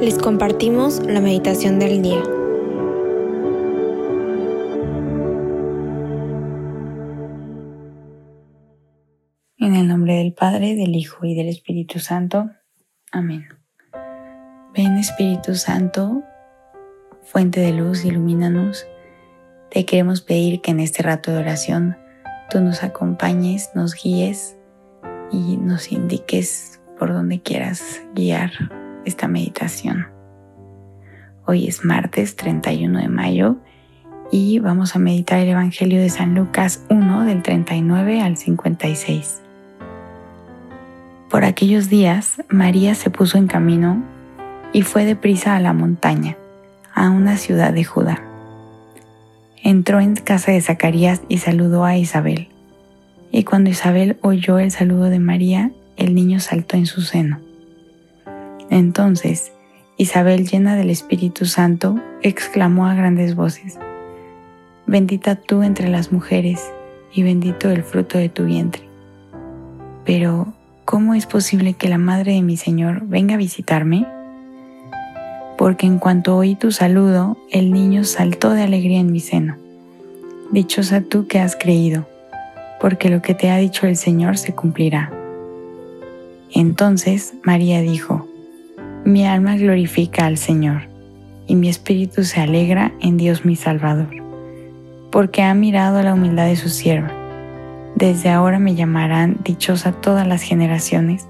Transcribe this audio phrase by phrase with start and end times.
[0.00, 2.22] les compartimos la meditación del día.
[9.56, 12.50] En el nombre del Padre, del Hijo y del Espíritu Santo.
[13.10, 13.48] Amén.
[14.74, 16.22] Ven Espíritu Santo,
[17.22, 18.86] fuente de luz, ilumínanos.
[19.70, 21.96] Te queremos pedir que en este rato de oración
[22.50, 24.56] tú nos acompañes, nos guíes
[25.32, 30.06] y nos indiques por donde quieras guiar esta meditación.
[31.46, 33.56] Hoy es martes 31 de mayo
[34.30, 39.40] y vamos a meditar el Evangelio de San Lucas 1 del 39 al 56.
[41.30, 44.02] Por aquellos días, María se puso en camino
[44.74, 46.36] y fue deprisa a la montaña,
[46.94, 48.22] a una ciudad de Judá.
[49.62, 52.48] Entró en casa de Zacarías y saludó a Isabel.
[53.32, 57.47] Y cuando Isabel oyó el saludo de María, el niño saltó en su seno.
[58.70, 59.52] Entonces,
[59.96, 63.78] Isabel, llena del Espíritu Santo, exclamó a grandes voces,
[64.86, 66.62] Bendita tú entre las mujeres,
[67.12, 68.82] y bendito el fruto de tu vientre.
[70.04, 70.52] Pero,
[70.84, 74.06] ¿cómo es posible que la madre de mi Señor venga a visitarme?
[75.56, 79.56] Porque en cuanto oí tu saludo, el niño saltó de alegría en mi seno.
[80.52, 82.06] Dichosa tú que has creído,
[82.80, 85.10] porque lo que te ha dicho el Señor se cumplirá.
[86.54, 88.27] Entonces María dijo,
[89.08, 90.82] Mi alma glorifica al Señor,
[91.46, 94.10] y mi espíritu se alegra en Dios mi Salvador,
[95.10, 97.10] porque ha mirado la humildad de su sierva.
[97.94, 101.26] Desde ahora me llamarán dichosa todas las generaciones,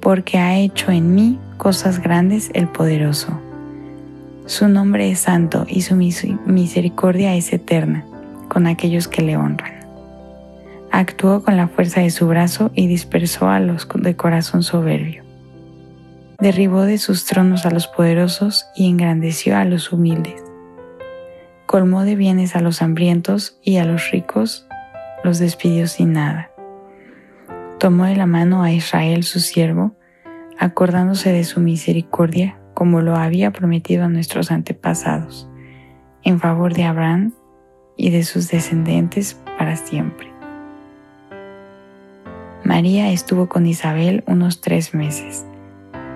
[0.00, 3.38] porque ha hecho en mí cosas grandes el poderoso.
[4.46, 8.02] Su nombre es santo y su misericordia es eterna
[8.48, 9.78] con aquellos que le honran
[10.90, 15.19] actuó con la fuerza de su brazo y dispersó a los de corazón soberbio.
[16.40, 20.42] Derribó de sus tronos a los poderosos y engrandeció a los humildes.
[21.66, 24.66] Colmó de bienes a los hambrientos y a los ricos
[25.22, 26.50] los despidió sin nada.
[27.78, 29.94] Tomó de la mano a Israel su siervo,
[30.58, 35.48] acordándose de su misericordia como lo había prometido a nuestros antepasados,
[36.22, 37.34] en favor de Abraham
[37.96, 40.32] y de sus descendientes para siempre.
[42.64, 45.44] María estuvo con Isabel unos tres meses.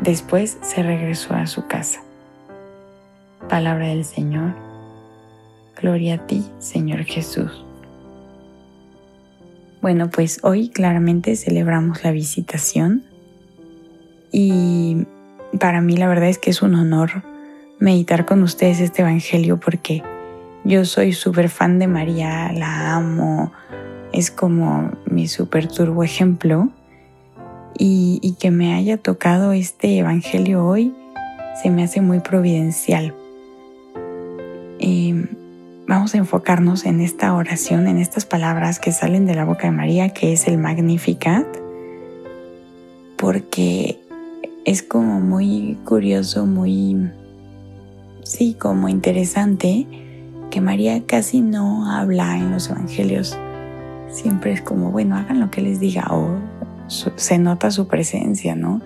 [0.00, 2.00] Después se regresó a su casa.
[3.48, 4.54] Palabra del Señor.
[5.80, 7.64] Gloria a ti, Señor Jesús.
[9.82, 13.04] Bueno, pues hoy claramente celebramos la visitación
[14.30, 15.06] y
[15.58, 17.22] para mí la verdad es que es un honor
[17.78, 20.02] meditar con ustedes este Evangelio porque
[20.64, 23.52] yo soy súper fan de María, la amo,
[24.12, 26.70] es como mi super turbo ejemplo
[27.76, 30.94] y, que me haya tocado este Evangelio hoy
[31.62, 33.14] se me hace muy providencial.
[34.78, 35.26] Em,
[35.88, 39.72] vamos a enfocarnos en esta oración, en estas palabras que salen de la boca de
[39.72, 41.46] María, que es el Magnificat,
[43.16, 43.98] porque
[44.64, 47.10] es como muy curioso, muy,
[48.22, 49.86] sí, como interesante
[50.50, 53.36] que María casi no habla en los evangelios
[54.10, 56.38] siempre es como, bueno, hagan lo que les diga o
[56.88, 58.80] se nota su presencia, ¿no?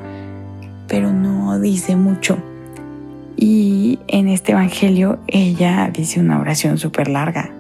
[0.89, 2.39] Pero no dice mucho.
[3.37, 7.51] Y en este Evangelio ella dice una oración súper larga.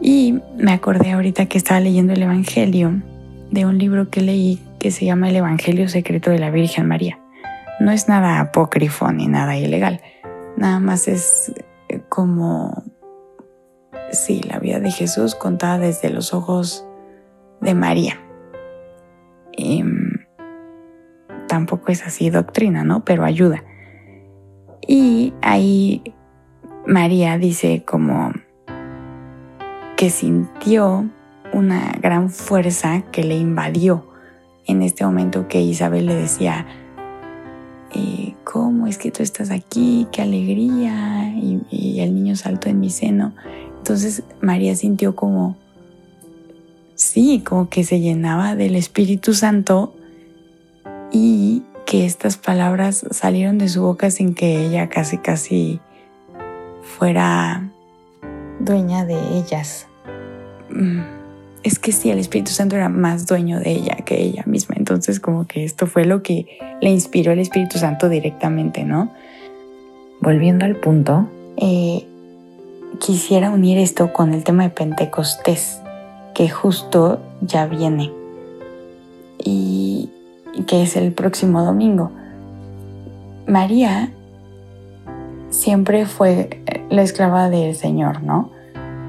[0.00, 3.02] Y me acordé ahorita que estaba leyendo el Evangelio
[3.50, 7.18] de un libro que leí que se llama El Evangelio Secreto de la Virgen María.
[7.80, 10.00] No es nada apócrifo ni nada ilegal,
[10.56, 11.52] nada más es
[12.08, 12.84] como
[14.12, 16.86] sí, la vida de Jesús contada desde los ojos
[17.60, 18.23] de María.
[19.56, 20.26] Em,
[21.48, 23.04] tampoco es así doctrina, ¿no?
[23.04, 23.62] Pero ayuda.
[24.86, 26.02] Y ahí
[26.86, 28.32] María dice como
[29.96, 31.08] que sintió
[31.52, 34.06] una gran fuerza que le invadió
[34.66, 36.66] en este momento que Isabel le decía,
[37.94, 40.08] eh, ¿cómo es que tú estás aquí?
[40.10, 41.32] ¡Qué alegría!
[41.36, 43.34] Y, y el niño saltó en mi seno.
[43.78, 45.56] Entonces María sintió como,
[46.94, 49.94] sí, como que se llenaba del Espíritu Santo
[51.12, 55.80] y que estas palabras salieron de su boca sin que ella casi casi
[56.82, 57.70] fuera
[58.60, 59.86] dueña de ellas.
[60.70, 61.00] Mm,
[61.62, 64.74] es que sí, el Espíritu Santo era más dueño de ella que ella misma.
[64.78, 69.12] Entonces como que esto fue lo que le inspiró el Espíritu Santo directamente, ¿no?
[70.20, 72.06] Volviendo al punto, eh,
[73.00, 75.78] quisiera unir esto con el tema de Pentecostés,
[76.34, 78.12] que justo ya viene
[79.38, 80.10] y
[80.66, 82.10] que es el próximo domingo.
[83.46, 84.10] María
[85.50, 88.50] siempre fue la esclava del Señor, ¿no?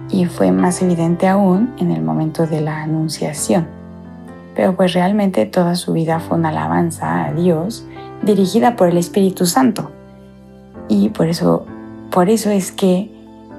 [0.10, 3.68] Y fue más evidente aún en el momento de la anunciación.
[4.56, 7.86] Pero pues realmente toda su vida fue una alabanza a Dios
[8.24, 9.92] dirigida por el Espíritu Santo.
[10.88, 11.66] Y por eso,
[12.12, 13.12] por eso es que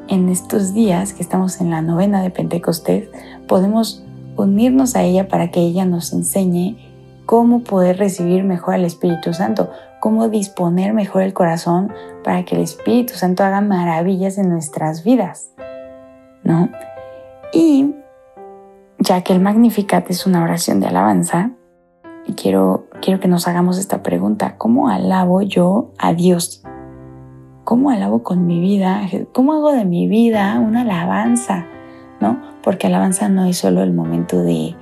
[0.08, 3.08] en estos días que estamos en la novena de Pentecostés,
[3.46, 4.04] podemos
[4.36, 6.76] unirnos a ella para que ella nos enseñe
[7.24, 9.70] cómo poder recibir mejor al Espíritu Santo,
[10.00, 11.92] cómo disponer mejor el corazón
[12.22, 15.50] para que el Espíritu Santo haga maravillas en nuestras vidas,
[16.44, 16.68] ¿no?
[17.52, 17.94] Y
[18.98, 21.50] ya que el Magnificat es una oración de alabanza,
[22.34, 26.62] quiero, quiero que nos hagamos esta pregunta, ¿cómo alabo yo a Dios?
[27.66, 29.08] ¿Cómo alabo con mi vida?
[29.32, 31.66] ¿Cómo hago de mi vida una alabanza?
[32.20, 32.40] ¿No?
[32.62, 34.76] Porque alabanza no es solo el momento de,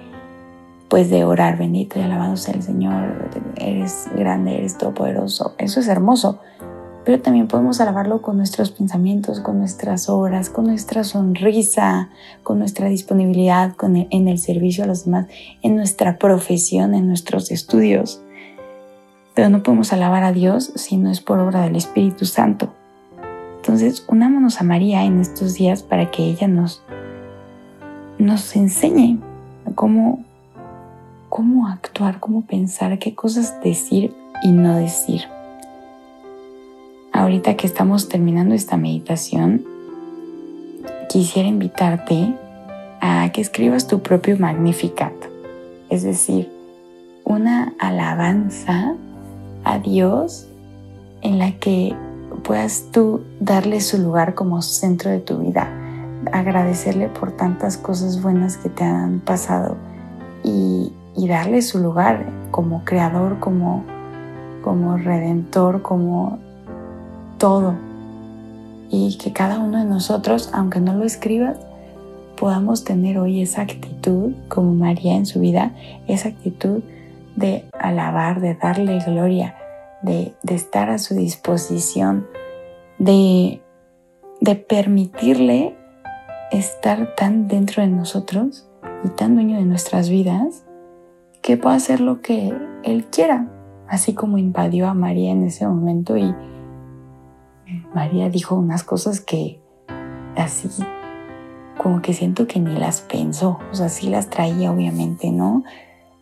[0.91, 5.55] pues de orar, bendito y alabado sea el Señor, eres grande, eres todopoderoso.
[5.57, 6.41] Eso es hermoso,
[7.07, 12.11] pero también podemos alabarlo con nuestros pensamientos, con nuestras obras, con nuestra sonrisa,
[12.43, 15.29] con nuestra disponibilidad en el servicio a los demás,
[15.63, 18.24] en nuestra profesión, en nuestros estudios.
[19.35, 22.73] Pero no podemos alabar a Dios si no es por obra del Espíritu Santo.
[23.57, 26.83] Entonces, unámonos a María en estos días para que ella nos,
[28.19, 29.19] nos enseñe
[29.75, 30.23] cómo,
[31.29, 35.23] cómo actuar, cómo pensar, qué cosas decir y no decir.
[37.13, 39.65] Ahorita que estamos terminando esta meditación,
[41.09, 42.35] quisiera invitarte
[43.01, 45.13] a que escribas tu propio Magnificat,
[45.91, 46.51] es decir,
[47.25, 48.95] una alabanza
[49.65, 50.47] a Dios
[51.23, 51.97] en la que
[52.43, 55.69] puedas tú darle su lugar como centro de tu vida,
[56.33, 59.77] agradecerle por tantas cosas buenas que te han pasado
[60.43, 60.93] y,
[61.29, 63.83] darle su lugar como creador, como,
[64.63, 66.39] como redentor, como
[67.39, 67.75] todo.
[68.91, 71.57] Y que cada uno de nosotros, aunque no lo escribas,
[72.37, 75.73] podamos tener hoy esa actitud, como María en su vida,
[76.07, 76.83] esa actitud
[77.37, 79.57] de alabar, de darle gloria,
[80.03, 82.27] de, estar a su disposición,
[82.99, 83.61] de,
[84.41, 85.77] de permitirle
[86.51, 88.69] estar tan dentro de nosotros
[89.05, 90.65] y tan dueño de nuestras vidas
[91.43, 92.55] que pueda hacer lo que
[92.85, 93.49] Él quiera,
[93.89, 96.35] así como invadió a María en ese momento y
[97.95, 99.61] María dijo unas cosas que
[100.37, 100.69] así
[101.79, 105.65] como que siento que ni las pensó, o sea, sí las traía obviamente, ¿no?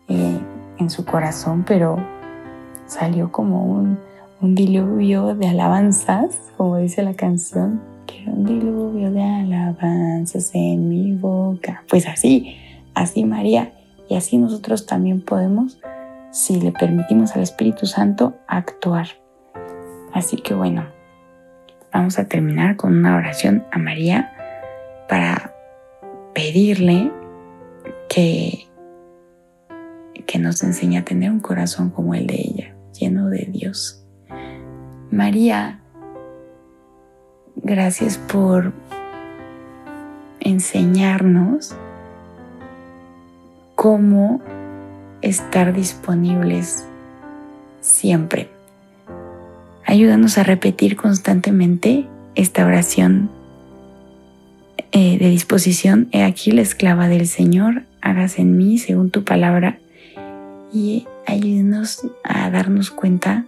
[0.07, 0.39] Eh,
[0.79, 1.97] en su corazón, pero
[2.87, 3.97] salió como un,
[4.41, 11.13] un diluvio de alabanzas, como dice la canción, quiero un diluvio de alabanzas en mi
[11.13, 11.83] boca.
[11.89, 12.57] Pues así,
[12.93, 13.73] así María,
[14.09, 15.79] y así nosotros también podemos,
[16.31, 19.07] si le permitimos al Espíritu Santo, actuar.
[20.13, 20.85] Así que bueno,
[21.91, 24.31] vamos a terminar con una oración a María
[25.07, 25.53] para
[26.33, 27.11] pedirle
[28.09, 28.67] que
[30.33, 34.03] que nos enseña a tener un corazón como el de ella, lleno de Dios.
[35.11, 35.79] María,
[37.55, 38.73] gracias por
[40.39, 41.75] enseñarnos
[43.75, 44.41] cómo
[45.21, 46.83] estar disponibles
[47.81, 48.49] siempre.
[49.85, 53.29] Ayúdanos a repetir constantemente esta oración
[54.93, 56.07] eh, de disposición.
[56.11, 59.77] He aquí la esclava del Señor, hagas en mí según tu palabra
[60.73, 63.45] y ayúdenos a darnos cuenta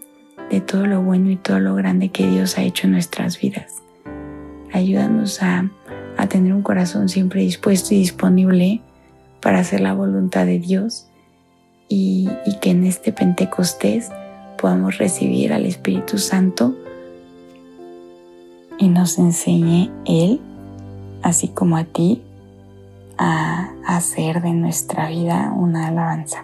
[0.49, 3.81] de todo lo bueno y todo lo grande que Dios ha hecho en nuestras vidas.
[4.71, 5.69] Ayúdanos a,
[6.29, 8.81] tener un corazón siempre dispuesto y disponible
[9.41, 11.07] para hacer la voluntad de Dios
[11.87, 12.27] y
[12.61, 14.09] que en este Pentecostés
[14.57, 16.75] podamos recibir al Espíritu Santo
[18.77, 20.41] y nos enseñe Él,
[21.21, 22.23] así como a ti,
[23.17, 26.43] a hacer de nuestra vida una alabanza.